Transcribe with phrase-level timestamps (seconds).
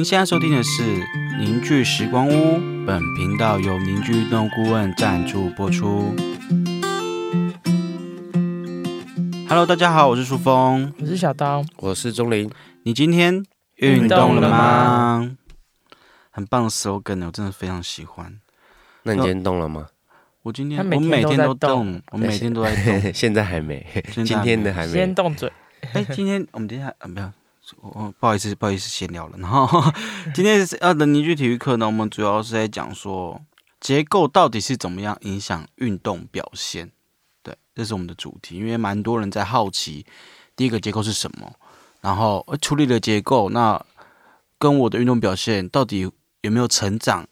[0.00, 0.82] 您现在收听的是
[1.38, 2.32] 《凝聚时光屋》，
[2.86, 6.16] 本频道由凝聚运动顾问赞助播出。
[9.46, 10.90] Hello，大家好，我是舒峰。
[10.98, 12.50] 我是小刀，我是钟林，
[12.84, 13.44] 你今天
[13.76, 15.36] 运动了吗？
[16.30, 18.40] 很棒的 slogan，我真的非常喜欢。
[19.02, 19.88] 那你今天动了吗？
[20.44, 23.12] 我今天他每天我每天都动动，我每天都在动。
[23.12, 24.94] 现在还没，今天的还没。
[24.94, 25.52] 先动嘴，
[25.92, 27.30] 哎，今天我们等一下，啊，不要，
[27.80, 29.38] 我不好意思，不好意思，闲聊了。
[29.38, 29.66] 然后
[30.34, 33.40] 今天是要的凝聚体育课呢，我们主要是在讲说
[33.80, 36.90] 结构到底是怎么样影响运动表现。
[37.42, 40.04] 对，这是我们的主题，因为蛮多人在好奇
[40.54, 41.52] 第一个结构是什么，
[42.00, 43.82] 然后呃处理了结构，那
[44.58, 46.10] 跟我的运动表现到底
[46.42, 47.26] 有没有成长，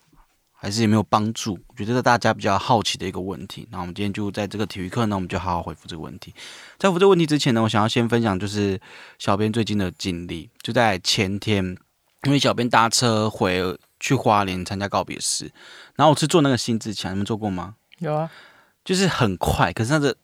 [0.60, 1.56] 还是有没有帮助？
[1.68, 3.66] 我觉得这是大家比较好奇的一个问题。
[3.70, 6.34] 那我们今天就在这个体育课呢，我们就好好回复这个问题。
[6.78, 8.80] 在回复这个问题之前呢，我想要先分享就是
[9.20, 11.64] 小编最近的经历，就在前天，
[12.24, 15.48] 因为小编搭车回去花莲参加告别式，
[15.94, 17.76] 然后我是坐那个新自强，你们坐过吗？
[17.98, 18.28] 有啊，
[18.84, 20.16] 就是很快，可是那个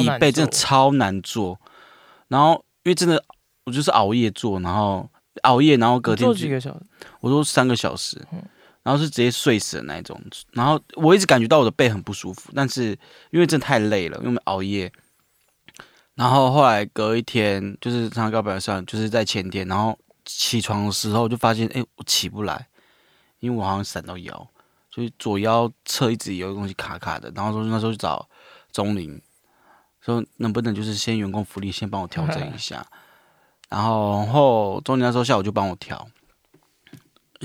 [0.00, 1.60] 椅背真的超难坐。
[2.28, 3.22] 然后因为真的
[3.64, 5.10] 我就是熬夜坐，然后
[5.42, 6.80] 熬夜，然后隔天做就几个小时，
[7.20, 8.26] 我说三个小时，
[8.88, 10.18] 然后是直接睡死的那一种。
[10.52, 12.98] 然后我一直感觉到我的背很不舒服，但是
[13.30, 14.90] 因为真的太累了，因为熬夜。
[16.14, 22.66] 然后后来隔一天，就是上告白上，就是在前天，然后起床的时候就发现，哎，我起不来，
[23.40, 24.50] 因为我好像闪到腰，
[24.90, 27.30] 所以左腰侧一直有个东西卡卡的。
[27.36, 28.26] 然后说那时候去找
[28.72, 29.20] 钟林，
[30.00, 32.86] 说能不能就是先员工福利先帮我调整一下。
[33.68, 36.08] 然后后钟林那时候下午就帮我调，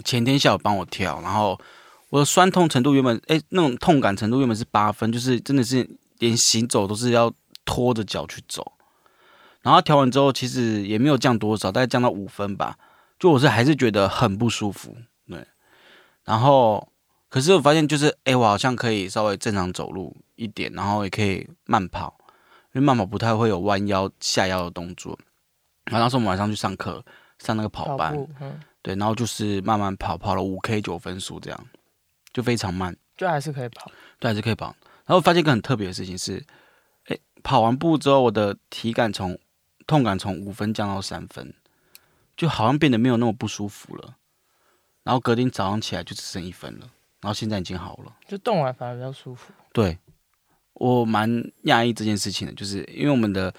[0.02, 1.60] 前天下午帮我调，然后
[2.10, 7.32] 我的酸痛程度原本哎那种痛感程度原本是八分，就是真的是连行走都是要
[7.66, 8.74] 拖着脚去走。
[9.62, 12.78] 然后调完之后，其实也没有降多少，大概降到五分吧。
[13.18, 15.48] 就我是还是觉得很不舒服，对。
[16.26, 16.90] 然后
[17.30, 22.18] 可是我发现就是哎，我好像可以稍微正常走路一点，然后也可以慢跑，
[22.74, 25.18] 因为慢跑不太会有弯腰下腰的动作。
[25.86, 27.04] 然后当时我们晚上去上课，
[27.40, 28.14] 上那个跑班，
[28.84, 31.68] 对，然后就是慢慢跑，跑了五 K 九分速这样，
[32.32, 33.90] 就非常慢，就还是可以跑，
[34.20, 34.76] 对，还是可以跑。
[35.06, 36.46] 然后发现一个很特别的事情是，
[37.06, 39.40] 哎，跑完步之后，我的体感从
[39.88, 41.54] 痛感从五分降到三分，
[42.36, 44.18] 就好像变得没有那么不舒服了。
[45.04, 46.90] 然后隔天早上起来就只剩一分了，
[47.22, 48.14] 然后现在已经好了。
[48.28, 49.54] 就动完反而比较舒服。
[49.72, 49.98] 对
[50.74, 51.30] 我蛮
[51.66, 53.54] 讶异这件事情的，就是因为我们的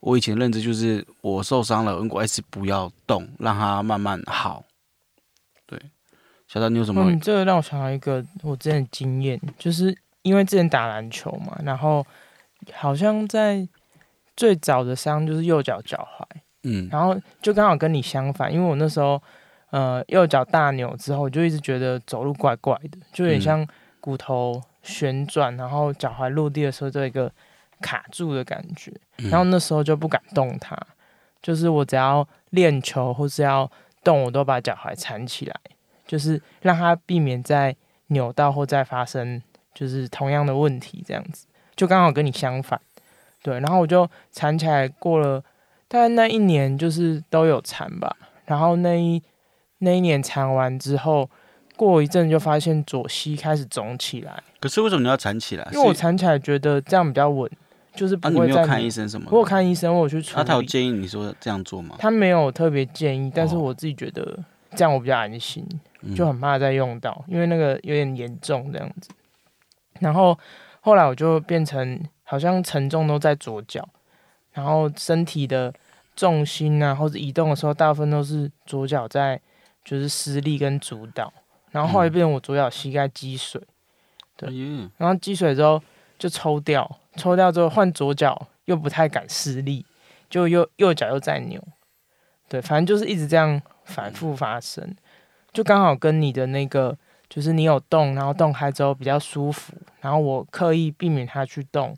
[0.00, 4.64] 我以前认知就是我受伤了，如果还是不要动，让它慢慢好。
[5.70, 5.80] 对，
[6.48, 7.00] 小张你有什么？
[7.04, 12.04] 嗯，这个让我想到一个我之前的经验，就是因为之前打篮球嘛，然后
[12.72, 13.66] 好像在
[14.36, 16.24] 最早的伤就是右脚脚踝，
[16.64, 19.22] 嗯然后就刚好跟你相反，因为我那时候
[19.70, 23.68] 呃右脚大扭之后，我就一直觉得走路怪怪的，就有点嗯像
[24.00, 27.30] 骨头旋转，然后脚踝落地的时候就有一个
[27.80, 30.76] 卡住的感觉，嗯然后那时候就不敢动它，
[31.40, 33.70] 就是我只要练球或是要
[34.02, 35.54] 动，我都把脚踝缠起来，
[36.06, 37.74] 就是让它避免再
[38.08, 39.42] 扭到或再发生
[39.74, 41.46] 就是同样的问题这样子，
[41.76, 42.80] 就刚好跟你相反。
[43.42, 45.42] 对，然后我就缠起来，过了
[45.88, 48.14] 大概那一年就是都有缠吧。
[48.44, 49.22] 然后那一
[49.78, 51.30] 那一年缠完之后，
[51.76, 55.66] 过一阵就发现左膝开始肿起来，可是为什么你要缠起来？
[55.72, 57.50] 因为我缠起来觉得这样比较稳，
[57.94, 59.32] 就是啊，不会再、你没有看医生什么的？
[59.32, 61.96] 我有看医生，我有去处那他有，建议你说这样做吗？
[61.98, 64.38] 他没有特别建议，但是哦我自己觉得
[64.76, 65.66] 这样我比较安心。
[66.02, 69.10] 嗯就很怕再用到，因为那个有点严重这样子。
[69.98, 70.38] 然后
[70.80, 73.86] 后来我就变成好像沉重都在左脚，
[74.52, 75.70] 然后身体的
[76.16, 79.38] 重心啊或者移动的时候，大部分都是左脚在
[79.84, 81.30] 就是施力跟主导。
[81.70, 83.60] 然后后来变成我左脚膝盖积水，
[84.38, 84.48] 对
[84.96, 85.82] 然后积水之后
[86.20, 89.86] 就抽掉，抽掉之后换左脚又不太敢施力，
[90.28, 91.58] 就右右脚又再扭，
[92.46, 94.94] 对，反正就是一直这样反复发生，
[95.50, 96.94] 就刚好跟你的那个
[97.30, 99.72] 就是你有动，然后动开之后比较舒服，
[100.02, 101.96] 然后我刻意避免它去动，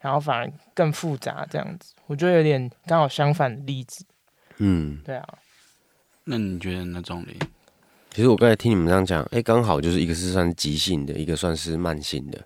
[0.00, 4.02] 然后反而更复杂这样子，我觉得有点刚好相反的例子，
[4.56, 5.28] 嗯，对啊，
[6.24, 7.38] 那你觉得呢，钟离？
[8.10, 12.42] 其实我刚才听你们这样讲，哎，刚好就是一个是算急性的，一个算是慢性的。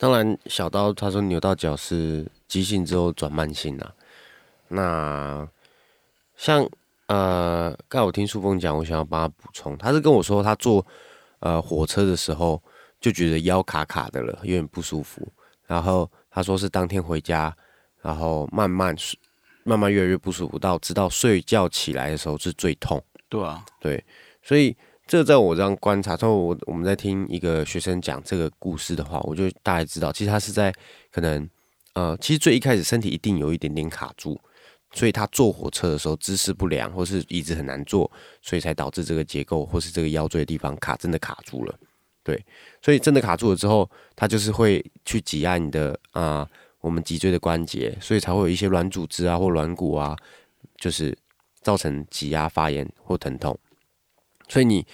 [0.00, 3.92] 当然，小刀他说扭到脚是急性之后转慢性啦。
[4.68, 5.46] 那
[6.38, 6.66] 像
[7.08, 10.86] 呃，刚才我听树峰讲，我想要帮他补充，他是跟我说他坐
[11.40, 12.62] 呃火车的时候
[12.98, 15.30] 就觉得腰卡卡的了，有点不舒服。
[15.66, 17.54] 然后他说是当天回家，
[18.00, 19.18] 然后慢慢睡
[19.64, 23.04] 慢慢越来越不舒服，到直到睡觉起来的时候是最痛。
[23.28, 24.02] 对啊，对
[24.42, 24.74] 所以
[25.10, 30.72] 这在我这样观察，之后我我们在听一个学生讲这个故事的话，我就大概知道，其实他是在
[31.10, 31.50] 可能
[31.94, 34.40] 呃，其实最一开始身体一定有一点点卡住，
[34.92, 38.08] 所以他坐火车的时候姿势不良，或是椅子很难坐，
[38.40, 41.74] 所以才导致这个结构或是这个腰椎的地方卡真的卡住了。
[42.22, 42.40] 对，
[42.80, 46.48] 所以真的卡住了之后，它就是会去挤压你的啊、
[46.80, 50.16] 我们脊椎的关节，所以才会有一些软组织啊或软骨啊，
[50.76, 51.18] 就是
[51.62, 53.58] 造成挤压、发炎或疼痛。
[54.50, 54.86] 所以你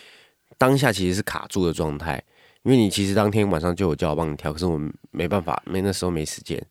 [0.56, 2.22] 当下其实是卡住的状态，
[2.62, 6.64] 因为你其实当天晚上就有叫我帮你调，可是我们没办法，没那时候没时间。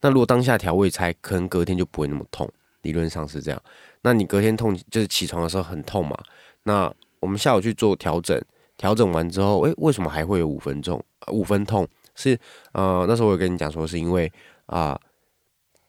[0.00, 2.50] 那如果当下调，我也猜可能隔天就不会那么痛，
[2.82, 3.62] 理论上是这样。
[4.02, 6.16] 那你隔天痛就是起床的时候很痛嘛？
[6.62, 6.90] 那
[7.20, 8.40] 我们下午去做调整，
[8.76, 11.04] 调整完之后，诶，为什么还会有五分钟？
[11.26, 12.38] 呃五分痛是
[12.72, 14.32] 呃，那时候我有跟你讲说，是因为
[14.66, 14.96] 啊、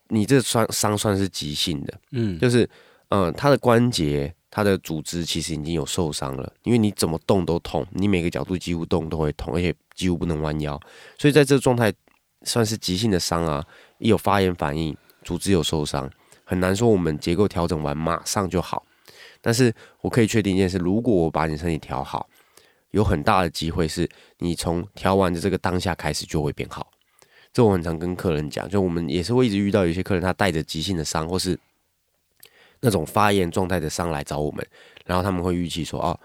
[0.07, 2.67] 你这算伤算是急性的，嗯，就是
[3.09, 10.79] 呃，它的关节、它的组织其实已经有受伤了，因为你怎么动都痛，你每个角度几乎动都会痛，而且几乎不能弯腰，
[11.17, 11.93] 所以在这个状态
[12.43, 13.65] 算是急性的伤啊，
[13.99, 16.09] 一有发炎反应，组织有受伤，
[16.43, 18.85] 很难说我们结构调整完马上就好。
[19.41, 22.27] 但是我可以确定一件事，如果我把你身体调好，
[22.91, 24.09] 有很大的机会是
[24.39, 26.91] 你从调完的这个当下开始就会变好。
[27.53, 31.57] 这我很常跟客人讲，就我们也是会一直遇到有些客人他带着急性的伤，或是
[32.81, 34.65] 那种发炎状态的伤来找我们，
[35.05, 36.19] 然后他们会预期说，哦，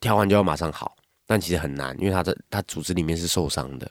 [0.00, 0.96] 调完就要马上好，
[1.26, 3.90] 但其实很难，因为他的他组织里面是受伤的，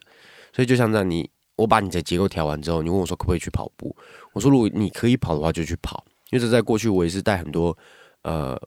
[0.52, 3.96] 所以就像这样，你我把你的结构调完之后，你问我说可不可以去跑步，
[4.34, 7.78] 我说如果你可以跑的话就去跑，因为这在过去我也是带很多
[8.24, 8.60] 呃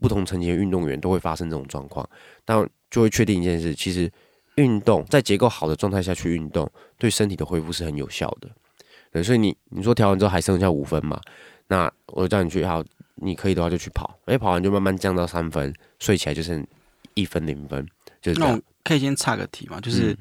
[0.00, 2.08] 不同层级的运动员都会发生这种状况，
[2.44, 4.10] 但就会确定一件事，其实
[4.56, 9.22] 运动在结构好的状态下去运动，对身体的恢复是很有效的。
[9.22, 11.20] 所以你你说调完之后还剩下五分嘛？
[11.68, 12.84] 那我就叫你去好，
[13.16, 16.66] 你可以的话就去跑，哎，跑完就慢慢降到三分，睡起来就剩
[17.14, 17.86] 一分零分，
[18.20, 18.60] 就那我。
[18.84, 20.18] 可以先岔个题嘛，就是、嗯。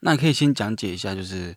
[0.00, 1.54] 那你可以先讲解一下，就是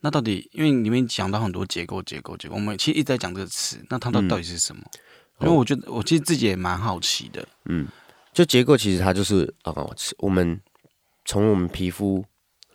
[0.00, 4.28] 那到底因为里面讲到很多结构、结构、结构，我们其实一直在讲这个词，那它到嗯。
[4.28, 4.82] 到底是什么？
[5.40, 7.86] 因为我觉得我其实自己也蛮好奇的，嗯，
[8.32, 10.58] 就结构其实它就是呃，我们
[11.26, 12.24] 从我们皮肤，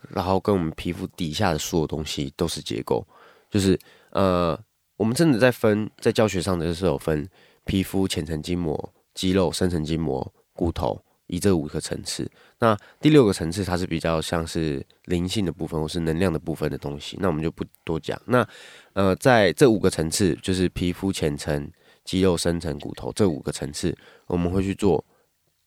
[0.09, 3.03] 然后跟我们皮肤底下的所有东西都是结构，
[3.49, 3.79] 就是
[4.11, 4.55] 呃，
[5.01, 7.27] 我们真的在分在教学上的就是有分
[7.65, 12.29] 皮肤、浅层筋膜、肌肉、深层筋膜、骨头，以这五个层次。
[12.59, 18.21] 那第六个层次它是比较像是灵性的部分或是能量的部分的东西，那我们就不多讲。
[18.27, 18.47] 那
[18.93, 21.67] 呃，在这五个层次，就是皮肤浅层、
[22.03, 23.97] 肌肉深层、骨头这五个层次，
[24.27, 25.03] 我们会去做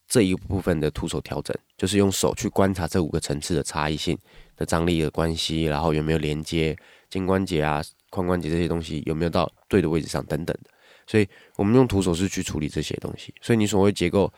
[0.07, 4.17] 这一部分的徒手调整，就是用手去观察这五个层次的差异性
[4.55, 6.79] 的张力的关系，然后有没有连接
[7.11, 7.83] 肩关节啊、
[8.23, 10.71] 髋关节这些东西有没有到对的位置上等等的。
[11.07, 13.35] 所以我们用徒手是去处理这些东西。
[13.43, 14.33] 所以你所谓结构，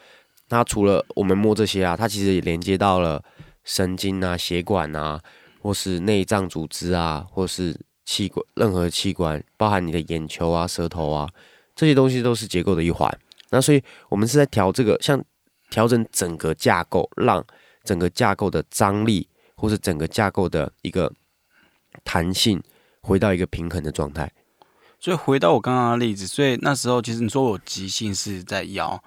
[0.48, 3.22] 它除了我们摸这些啊，它其实也连接到了
[3.64, 5.20] 神经啊、血管啊，
[5.60, 11.28] 或是内脏组织啊，或是器官任何器官，包含你的眼球啊、舌头啊，
[11.74, 13.16] 这些东西都是结构的一环。
[13.50, 15.22] 那所以我们是在调这个，像
[15.70, 17.44] 调整整个架构，让
[17.84, 21.12] 整个架构的张力或是整个架构的一个
[22.02, 22.60] 弹性
[23.06, 24.32] 回到一个平衡的状态。
[24.98, 29.00] 所以回到我刚刚的例子，所以那时候其实你说我急性是在腰，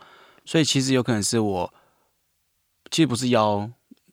[0.45, 1.73] 所以其实有可能是我
[2.89, 3.69] 其实不是腰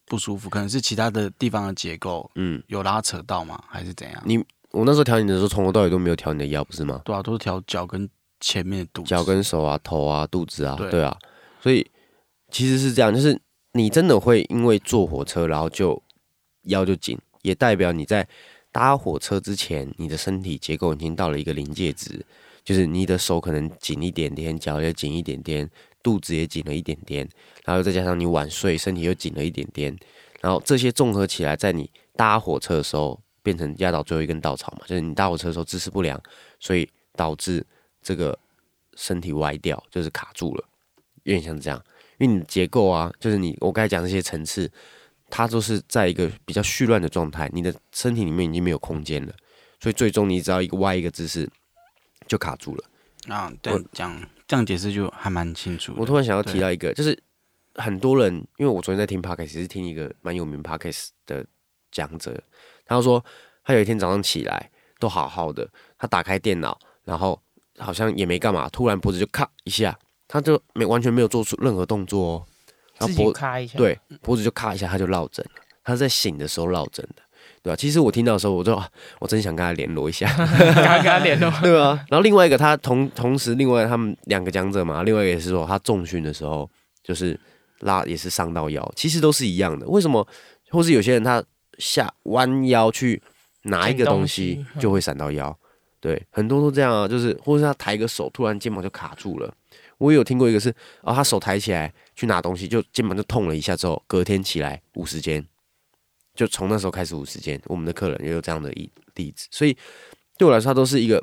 [0.07, 3.63] 不舒服，可能是其他的地方的结构嗯，有拉扯到吗？
[3.69, 4.23] 还是怎样？
[4.25, 7.03] 你我那时候调你的时候，从头到尾都没有调你的腰，不是吗？
[7.05, 8.09] 对啊，都是调脚跟
[8.41, 11.17] 前面的肚子，脚跟手啊、头啊、肚子啊，对对啊，
[11.61, 11.87] 所以
[12.51, 13.39] 其实是这样，就是
[13.73, 16.03] 你真的会因为坐火车，然后就
[16.63, 18.27] 腰就紧，也代表你在
[18.77, 22.23] 搭火车之前，你的身体结构已经到了一个临界值，
[22.63, 25.67] 就是你的手可能紧一点点，脚也紧一点点，
[26.03, 27.27] 肚子也紧了一点点，
[27.65, 29.97] 然后再加上你晚睡，身体又紧了一点点，
[30.43, 36.23] 然后这些综合起来，在你搭火车的时候变成压倒最后一根稻草嘛，就是你搭火车的时候姿势不良，
[36.61, 37.65] 所以导致
[38.03, 38.39] 这个
[38.95, 40.63] 身体歪掉，就是卡住了，
[41.23, 41.83] 有点像这样。
[42.19, 44.71] 因为你结构啊，就是你我刚才讲这些层次，
[45.29, 49.33] 它就是在一个比较絮乱的状态，你的身体里面已经没有空间了，
[49.81, 51.49] 所以最终你只要一个歪一个姿势
[52.27, 52.85] 就卡住了。
[53.29, 55.93] 啊，对我，这样这样解释就还蛮清楚。
[55.97, 57.19] 我突然想要提到一个，就是
[57.75, 61.45] 很多人，因为我昨天在听 podcast，是听一个蛮有名 podcast 的
[61.91, 62.41] 讲者，
[62.85, 63.25] 他说
[63.65, 65.69] 他有一天早上起来都好好的，
[65.99, 67.43] 他打开电脑，然后
[67.79, 72.47] 好像也没干嘛，突然脖子就咔一下，他就没完全没有做出任何动作哦，
[72.99, 77.23] 然后脖咔一下，，对脖子就咔一下，他就落枕了，他在醒的时候落枕的，
[77.63, 78.89] 对吧、其实我听到的时候，我就啊
[79.19, 80.75] 我真想跟他联络一下， 跟
[81.05, 86.69] 他联络，对啊，然后另外一个他同同时，另外他们两个讲者嘛，另外一个也是说他重训的时候
[87.03, 87.39] 就是
[87.81, 89.87] 拉也是伤到腰，其实都是一样的。
[89.87, 90.27] 为什么？
[90.71, 91.43] 或是有些人他
[91.79, 93.23] 下弯腰去
[93.63, 95.57] 拿一个东西就会闪到腰，
[96.01, 99.53] 对，很多都这样啊，就是或者是他抬个手，突然肩膀就卡住了。
[99.99, 100.69] 我也有听过一个是，
[101.03, 105.47] 啊，他手抬起来去拿东西，就肩膀就痛了一下，之后隔天起来五十肩，
[106.35, 107.61] 就从那时候开始五十肩。
[107.67, 109.77] 我们的客人也有这样的一例子，所以
[110.37, 111.23] 对我来说，它都是一个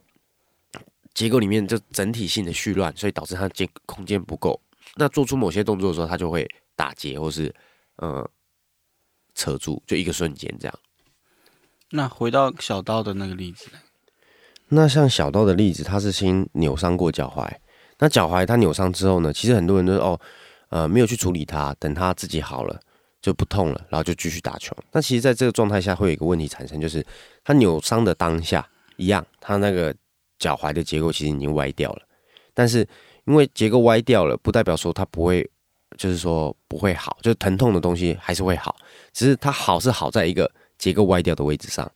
[1.14, 4.62] 结构里面就整体性的絮乱，所以导致它间空间不够。
[4.96, 7.54] 那做出某些动作的时候，它就会打结或是
[7.98, 8.30] 呃
[9.34, 10.80] 扯住，就一个瞬间这样。
[11.90, 13.68] 那回到小刀的那个例子，
[14.70, 17.48] 那像小刀的例子，他是先扭伤过脚踝。
[18.00, 20.20] 那脚踝他扭伤之后呢，其实很多人都是哦，
[20.74, 22.80] 呃，没有去处理它，等它自己好了
[23.22, 24.76] 就不痛了，然后就继续打球。
[24.92, 27.06] 那其实，在这个状态下，会有一个问题产生，就是
[27.44, 29.94] 他扭伤的当下一样，他那个
[30.40, 32.02] 脚踝的结构其实已经歪掉了。
[32.56, 32.80] 但是
[33.26, 35.48] 因为结构歪掉了，不代表说它不会，
[35.96, 38.76] 就是说不会好，就是疼痛的东西还是会好，
[39.14, 41.88] 只是它好是好在一个结构歪掉的位置上。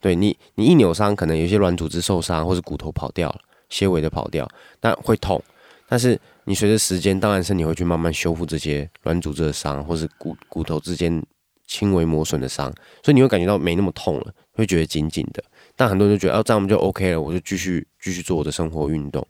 [0.00, 3.40] 对你，你一扭伤，可能有些软组织受伤，或是骨头跑掉了。
[3.68, 4.48] 纤维的跑掉，
[4.80, 5.42] 但会痛。
[5.88, 11.22] 但是你随着时间，当然身体会去慢慢修复这些软组织的伤，或是骨骨头之间
[11.66, 12.72] 轻微磨损的伤，
[13.04, 15.42] 所以你会感觉到没那么痛了，会觉得紧紧的。
[15.76, 19.24] 但很多人就觉得，哦，这样我们就 OK 了，我就继续继续做我的生活运动。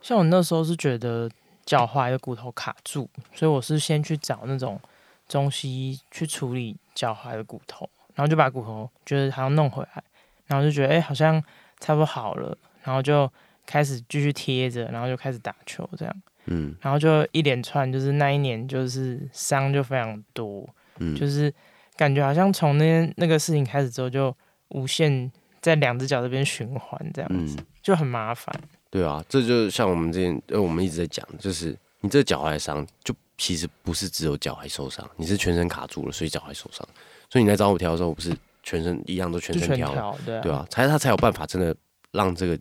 [0.00, 1.28] 像我那时候是觉得
[1.64, 4.80] 脚踝的骨头卡住，所以我是先去找那种
[5.26, 10.04] 中西医去处理脚踝的骨头，然后就把骨头觉得好像弄回来，
[10.46, 11.42] 然后就觉得哎、好像
[11.80, 13.28] 差不多好了，然后就。
[13.66, 20.66] 开始继续贴着，然后就开始打球，这样，嗯，然后就一连串，就是那一年就是伤就非常多，
[21.00, 21.52] 嗯，就是
[21.96, 24.34] 感觉好像从那那个事情开始之后，就
[24.68, 25.30] 无限
[25.60, 27.66] 在两只脚这边循环，这样子、嗯。
[27.82, 28.52] 就很麻烦。
[28.90, 36.84] 对啊，这就像我们之前呃，我们一直在讲，就是你这脚踝伤，就其实不是只有脚踝受伤，你是全身卡住了，所以脚踝受伤。
[37.30, 41.76] 所以你来找我调的时候，我不是全身一样都全身调对啊，才他才有办法真的
[42.10, 42.58] 让这个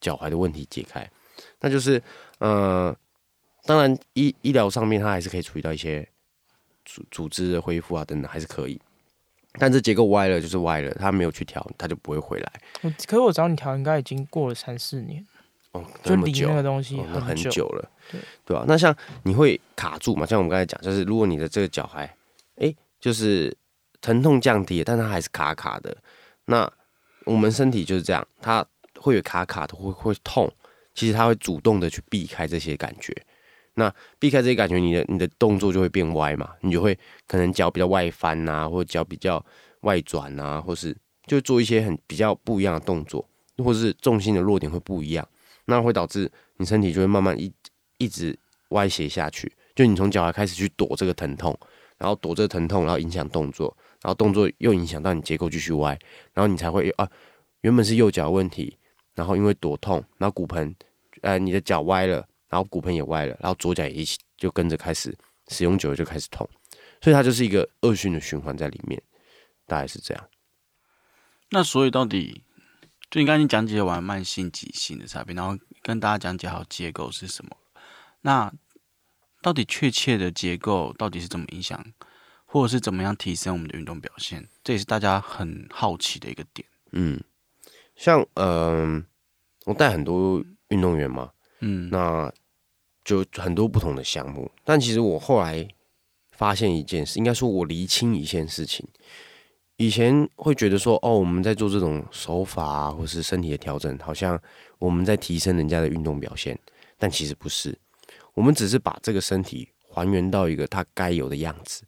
[0.00, 1.08] 脚踝的问题解开。
[1.60, 2.02] 那就是
[2.38, 2.94] 呃，
[3.64, 6.06] 当然医医疗上面它还是可以处理到一些
[6.84, 8.80] 组组织的恢复啊等等，还是可以。
[9.58, 12.52] 但这结构歪了就是歪了，它没有去调，它就不会回来。
[12.82, 15.26] 我可是我找你调，应该已经过了三四年，
[15.72, 17.66] 哦，就离这么久那个东西哦，那很久。
[17.68, 20.26] 了，对对吧、那像你会卡住嘛？
[20.26, 22.06] 像我们刚才讲，就是如果你的这个脚踝，
[22.56, 23.56] 哎，就是
[24.02, 25.96] 疼痛降低了，但它还是卡卡的。
[26.44, 26.70] 那
[27.24, 28.64] 我们身体就是这样，它
[29.06, 30.52] 会有卡卡的，会会痛。
[30.94, 33.14] 其实它会主动的去避开这些感觉。
[33.74, 36.98] 那避开这些感觉，你的你的动作就会变歪嘛，你就会
[37.28, 39.44] 可能脚比较外翻呐、或者脚比较
[39.82, 40.96] 外转呐、或是
[41.26, 45.28] 就做一些很比较不一样的动作，或者是重心的落点会不一样。
[45.66, 47.52] 那会导致你身体就会慢慢一
[47.98, 48.36] 一直
[48.70, 51.56] 歪斜下去，就你从脚踝开始去躲这个疼痛，
[51.98, 55.98] 然后躲这个疼痛，然后影响动作，然后动作又影响到你结构继续歪，
[56.32, 57.06] 然后你才会啊，
[57.60, 58.78] 原本是右脚问题，
[59.16, 60.72] 然后因为多痛，然后骨盆
[61.22, 62.18] 呃你的脚歪了，
[62.48, 65.12] 然后骨盆也歪了，然后左脚也一起就跟着开始
[65.48, 66.48] 使用久了就开始痛，
[67.00, 69.02] 所以它就是一个恶性的循环在里面，
[69.66, 70.28] 大概是这样。
[71.50, 72.42] 那所以到底，
[73.10, 77.56] 就你刚才你讲解完慢性、急性的差别，然后跟大家讲解好结构是什么。
[78.22, 78.52] 那
[79.40, 81.84] 到底确切的结构到底是怎么影响，
[82.44, 84.48] 或者是怎么样提升我们的运动表现？
[84.64, 86.66] 这也是大家很好奇的一个点。
[86.90, 87.22] 嗯，
[87.96, 89.04] 像嗯、
[89.64, 92.32] 我带很多运动员嘛，嗯，那
[93.04, 94.50] 就很多不同的项目。
[94.64, 95.66] 但其实我后来
[96.30, 98.86] 发现一件事，应该说我厘清一件事情。
[99.78, 104.40] 以前会觉得说，哦，我们在做这种手法啊，或是身体的调整，好像
[104.78, 106.58] 我们在提升人家的运动表现，
[106.96, 107.78] 但其实不是。
[108.32, 111.82] 我们只是把这个身体还原到一个它该有的样子，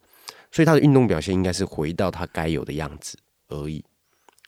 [0.50, 3.83] 所以它的运动表现应该是回到它该有的样子而已。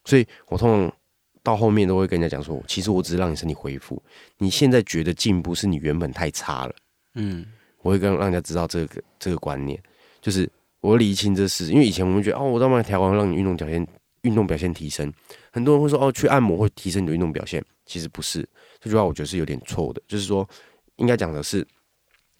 [0.04, 0.92] 所以我通常
[1.42, 4.02] 到后面都会跟人家讲说，其实我只是让你身体恢复，
[4.38, 6.74] 你现在觉得进步是你原本太差了。
[7.14, 7.46] 嗯，
[7.82, 9.82] 我会跟让人家知道这个这个观念，
[10.20, 10.48] 就是
[10.80, 13.86] 我理清这事，因为以前我们觉得哦，我让慢调完让你运动表现
[14.22, 15.12] 运动表现提升，
[15.50, 18.46] 很多人会说哦，去按摩会提升你的运动表现，其实不是，
[18.78, 20.48] 这句话我觉得是有点错的，就是说
[20.96, 21.66] 应该讲的是，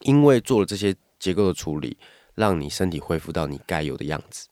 [0.01, 1.97] 因为做了这些结构的处理，
[2.35, 4.47] 让你身体恢复到你该有的样子，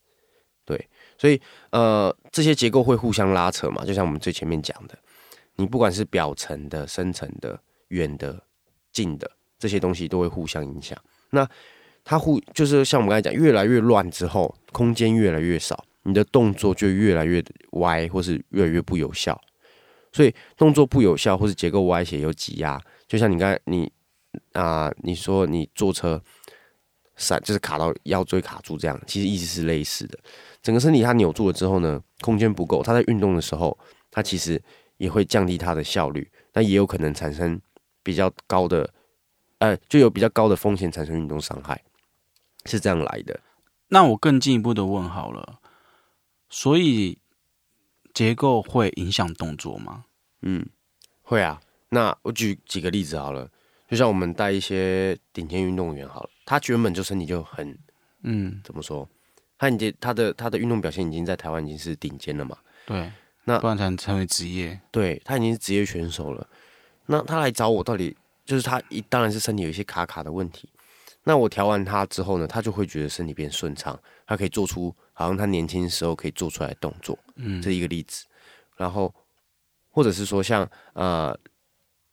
[0.64, 0.88] 对，
[1.18, 1.38] 所以
[1.70, 4.96] 呃，这些结构会互相拉扯嘛，就像我们最前面讲的，
[5.56, 8.42] 你不管是表层的、深层的、远的、
[8.92, 9.30] 近的。
[9.60, 10.96] 这些东西都会互相影响。
[11.30, 11.44] 那
[12.04, 19.36] 它互就是像我们刚才讲，越来越乱之后，空间越来越少，你的动作就越来越歪，或是越来越不有效。
[20.12, 23.92] 所以动作不有效，或是结构歪斜有挤压，就像你刚才你
[24.52, 26.22] 啊、你说你坐车
[27.16, 30.16] 闪，就是卡到腰椎卡住这样，其实一直是类似的。
[30.68, 33.78] 整个身体它扭住了之后呢，空间不够，它在运动的时候，
[34.10, 34.62] 它其实
[34.98, 37.58] 也会降低它的效率，那也有可能产生
[38.02, 38.92] 比较高的，
[39.60, 41.82] 呃，就有比较高的风险产生运动伤害，
[42.66, 43.40] 是这样来的。
[43.88, 45.58] 那我更进一步的问好了，
[46.50, 47.16] 所以
[48.12, 50.04] 结构会影响动作吗？
[50.42, 50.68] 嗯，
[51.22, 51.62] 会啊。
[51.88, 53.50] 那我举几个例子好了，
[53.88, 57.78] 就像我们带一些顶尖运动员好了，他原本就身体就很，
[58.22, 59.08] 嗯，怎么说？
[59.58, 62.56] 他已经他的他的运动表现已经在台湾已经是顶尖了嘛？
[62.86, 63.10] 对，
[63.44, 64.80] 那不然才能成为职业。
[64.90, 66.46] 对他已经是职业选手了。
[67.06, 70.68] 那他来找我，到底就是他一当然是身体有一些卡卡的问题。
[71.24, 77.18] 那我调完他之后呢，他就会觉得身体变顺畅，他可以做出好像他年轻时候可以做出来的动作。
[77.34, 78.24] 嗯，这是一个例子。
[78.76, 79.12] 然后
[79.90, 81.36] 或者是说像呃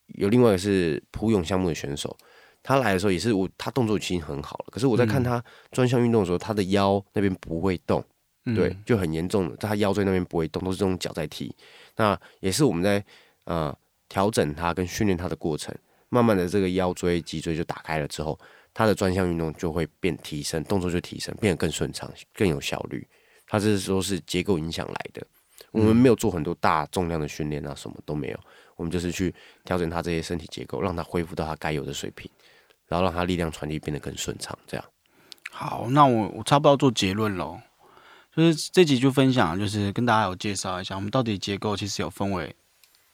[0.07, 2.17] 有另外一个是普泳项目的选手，
[2.65, 8.03] 他来的时候也是我他动作已经很好了，可是我在看他专项运动的时候，他的腰那边不会动。
[8.47, 11.51] 嗯对，，就很严重的，他腰椎那边不会动，都是这种脚在踢。
[11.95, 13.03] 那也是我们在
[13.45, 13.75] 呃
[14.07, 15.75] 调整他跟训练他的过程，
[16.09, 18.39] 慢慢的这个腰椎、脊椎就打开了之后，
[18.71, 23.07] 他的专项运动就会变提升，动作就提升，变得更顺畅、更有效率。
[23.47, 25.25] 他这是说是结构影响来的，
[25.71, 28.39] 我们没有做很多大重量的训练啊，什么都没有，
[28.75, 32.29] 我们就是去调整他这些身体结构，让他恢复到他该有的水平，
[32.87, 34.85] 然后让他力量传递变得更顺畅，这样。
[35.51, 37.59] 好，那我我差不多要做结论喽。
[38.35, 42.53] 就是这集就分享，就是跟大家有介绍一下，我们到底结构其实有分为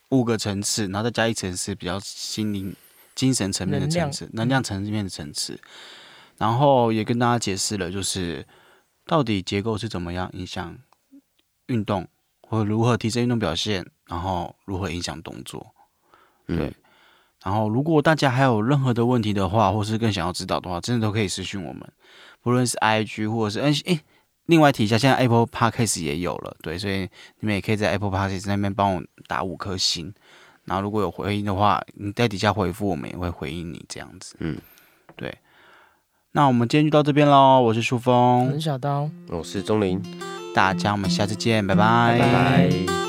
[0.09, 2.75] 五个层次，然后再加一层是比较心灵、
[3.13, 5.59] 精神层面的层次，能量层面的层次。
[6.37, 8.43] 然后也跟大家解释了，就是
[9.05, 10.75] 到底结构是怎么样影响
[11.67, 12.07] 运动，
[12.41, 15.75] 或者如何提升运动表现，然后如何影响动作。
[16.47, 16.73] 嗯对，
[17.43, 21.81] 然后如果大家还有任何的问题的话，或是更想要知道的话，真的都可以私讯我们，
[22.41, 23.99] 不论是 IG 或者是哎诶，
[24.45, 30.13] 另外提一下，现在 Apple Podcast 也有了，对，所以你们也可以在 Apple Podcast 那边帮我打五颗星，
[30.65, 34.35] 然后如果有回应的话，你在底下回复，我们也会回应你这样子。
[34.39, 34.57] 嗯，
[35.15, 35.35] 对。
[36.33, 39.09] 那我们今天就到这边喽，我是舒我峰是，小刀。
[39.29, 40.01] 我是钟林，
[40.55, 43.00] 大家我们下次见，拜拜拜拜。